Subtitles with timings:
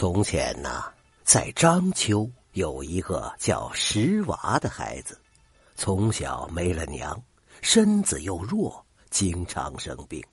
[0.00, 0.84] 从前呢，
[1.24, 5.20] 在章丘有一个叫石娃的孩子，
[5.74, 7.22] 从小没了娘，
[7.60, 10.24] 身子又弱，经常生病。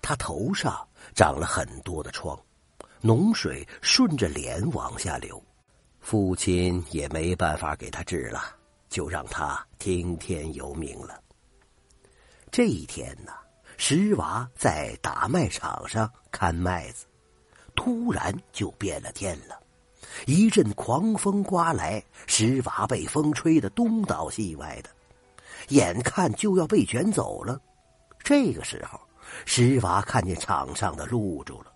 [0.00, 2.34] 他头上长了很多的疮，
[3.02, 5.44] 脓水顺着脸往下流，
[6.00, 8.56] 父亲也没办法给他治了，
[8.88, 11.22] 就让他听天由命了。
[12.50, 13.34] 这一天呢，
[13.76, 17.04] 石娃在打麦场上看麦子。
[17.82, 19.58] 突然就变了天了，
[20.26, 24.90] 一阵狂风刮来，石娃被风吹得东倒西歪的，
[25.68, 27.58] 眼看就要被卷走了。
[28.22, 29.00] 这个时候，
[29.46, 31.72] 石娃看见场上的陆主了，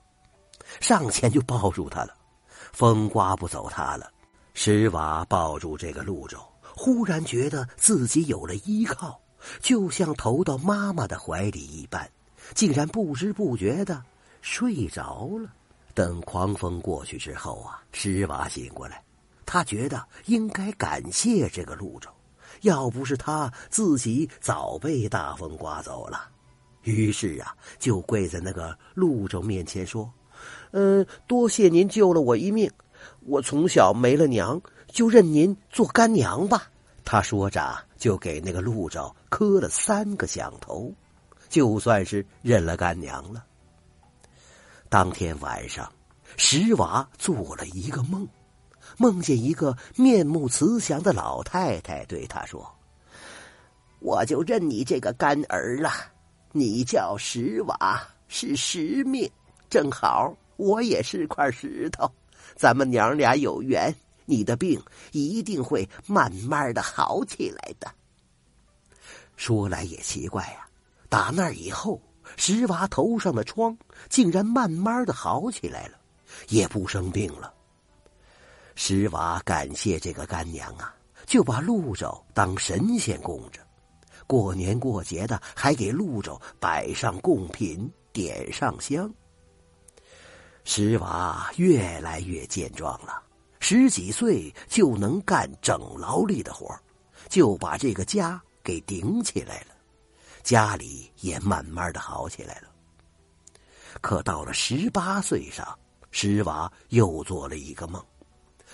[0.78, 2.14] 上前就抱住他了。
[2.70, 4.12] 风刮不走他了，
[4.52, 6.36] 石娃抱住这个陆主，
[6.76, 9.18] 忽然觉得自己有了依靠，
[9.58, 12.06] 就像投到妈妈的怀里一般，
[12.52, 14.02] 竟然不知不觉的
[14.42, 15.48] 睡着了。
[15.94, 19.02] 等狂风过去之后啊，石娃醒过来，
[19.46, 22.10] 他觉得应该感谢这个陆州，
[22.62, 26.28] 要不是他，自己早被大风刮走了。
[26.82, 30.12] 于是啊，就跪在那个陆州面前说
[30.72, 32.70] ：“呃，多谢您救了我一命，
[33.20, 36.70] 我从小没了娘，就认您做干娘吧。”
[37.06, 40.92] 他说着，就给那个陆州磕了三个响头，
[41.48, 43.44] 就算是认了干娘了。
[44.94, 45.92] 当天晚上，
[46.36, 48.28] 石娃做了一个梦，
[48.96, 52.64] 梦见一个面目慈祥的老太太对他说
[53.98, 55.90] ：“我就认你这个干儿了，
[56.52, 59.28] 你叫石娃，是石命，
[59.68, 62.08] 正好我也是块石头，
[62.54, 63.92] 咱们娘俩有缘，
[64.26, 64.80] 你的病
[65.10, 67.92] 一定会慢慢的好起来的。”
[69.34, 70.68] 说来也奇怪呀，
[71.08, 72.00] 打那以后。
[72.36, 73.76] 石娃头上的疮
[74.08, 75.98] 竟然慢慢的好起来了，
[76.48, 77.52] 也不生病了。
[78.74, 80.94] 石娃感谢这个干娘啊，
[81.26, 83.60] 就把陆肘当神仙供着，
[84.26, 89.12] 过年过节的还给陆肘摆上贡品，点上香。
[90.64, 93.22] 石娃越来越健壮了，
[93.60, 96.74] 十几岁就能干整劳力的活
[97.28, 99.73] 就把这个家给顶起来了。
[100.44, 102.68] 家里也慢慢的好起来了。
[104.00, 105.76] 可到了十八岁上，
[106.10, 108.04] 石娃又做了一个梦，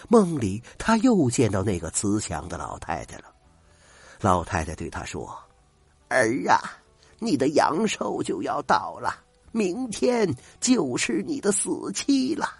[0.09, 3.33] 梦里他又见到那个慈祥的老太太了。
[4.21, 5.35] 老太太对他说
[6.09, 6.59] ：“儿啊，
[7.19, 9.15] 你的阳寿就要到了，
[9.53, 12.57] 明天就是你的死期了。”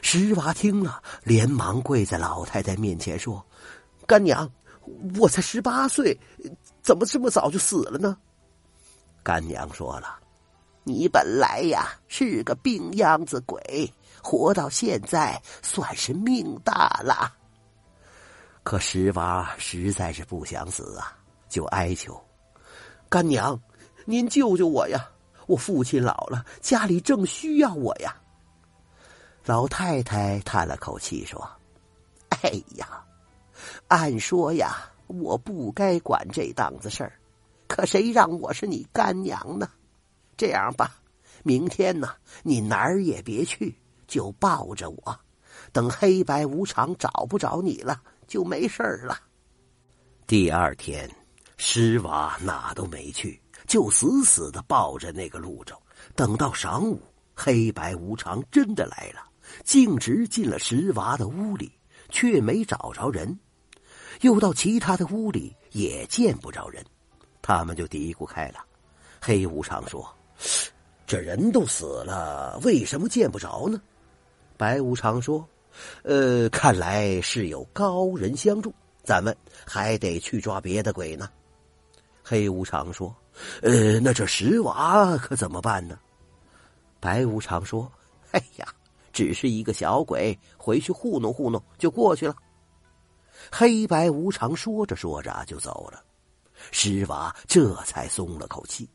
[0.00, 3.44] 石娃听了，连忙跪在老太太面前说
[4.06, 4.50] ：“干娘，
[5.18, 6.18] 我才十八岁。”
[6.82, 8.16] 怎么这么早就死了呢？
[9.22, 10.18] 干娘说了
[10.84, 13.90] ：“你本来呀是个病秧子鬼，
[14.22, 17.32] 活到现在算是命大了。”
[18.62, 21.16] 可石娃实在是不想死啊，
[21.48, 22.22] 就哀求
[23.08, 23.58] ：“干娘，
[24.04, 25.08] 您救救我呀！
[25.46, 28.14] 我父亲老了，家里正需要我呀。”
[29.46, 31.46] 老太太叹了口气说
[32.28, 33.04] ：“哎呀，
[33.88, 37.12] 按说呀。”我不该管这档子事儿，
[37.68, 39.68] 可谁让我是你干娘呢？
[40.34, 40.96] 这样吧，
[41.42, 42.08] 明天呢，
[42.42, 45.20] 你哪儿也别去，就抱着我，
[45.72, 49.20] 等黑白无常找不着你了，就没事儿了。
[50.26, 51.08] 第二天，
[51.58, 55.76] 石娃哪都没去，就死死的抱着那个陆州。
[56.16, 56.98] 等到晌午，
[57.34, 59.20] 黑白无常真的来了，
[59.64, 61.70] 径直进了石娃的屋里，
[62.08, 63.38] 却没找着人。
[64.20, 66.84] 又到其他的屋里，也见不着人，
[67.42, 68.64] 他们就嘀咕开了。
[69.20, 70.06] 黑无常说
[71.06, 73.80] ：“这人都死了，为什么见不着呢？”
[74.56, 75.46] 白无常说
[76.04, 79.36] ：“呃，看来是有高人相助，咱们
[79.66, 81.28] 还得去抓别的鬼呢。”
[82.22, 83.14] 黑无常说
[83.62, 85.98] ：“呃，那这石娃可怎么办呢？”
[87.00, 87.90] 白无常说
[88.32, 88.66] ：“哎呀，
[89.12, 92.34] 只是一个小鬼，回去糊弄糊弄就过去了。”
[93.50, 96.02] 黑白无常说着说着就走了，
[96.70, 98.88] 石娃这才松了口气，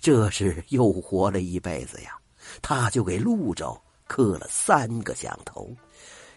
[0.00, 2.16] 这是又活了一辈子呀！
[2.60, 5.70] 他就给陆州磕了三个响头，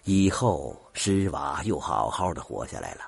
[0.04, 3.02] 以后石娃又好好的活下来了。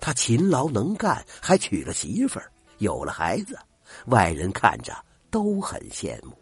[0.00, 3.58] 他勤劳能干，还娶了媳妇儿，有了孩子，
[4.06, 4.96] 外人看着
[5.30, 6.36] 都很羡慕。